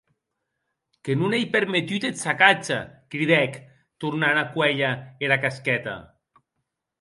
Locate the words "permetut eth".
1.55-2.21